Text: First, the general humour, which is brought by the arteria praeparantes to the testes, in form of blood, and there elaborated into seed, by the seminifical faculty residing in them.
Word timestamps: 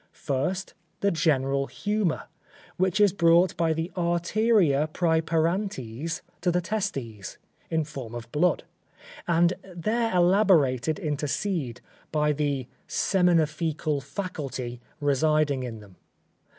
First, 0.13 0.73
the 1.01 1.11
general 1.11 1.67
humour, 1.67 2.23
which 2.77 2.99
is 2.99 3.13
brought 3.13 3.55
by 3.55 3.71
the 3.71 3.91
arteria 3.95 4.89
praeparantes 4.91 6.23
to 6.41 6.49
the 6.51 6.59
testes, 6.59 7.37
in 7.69 7.83
form 7.83 8.15
of 8.15 8.31
blood, 8.31 8.63
and 9.27 9.53
there 9.63 10.11
elaborated 10.15 10.97
into 10.97 11.27
seed, 11.27 11.81
by 12.11 12.33
the 12.33 12.65
seminifical 12.87 14.01
faculty 14.01 14.81
residing 14.99 15.61
in 15.61 15.81
them. 15.81 15.97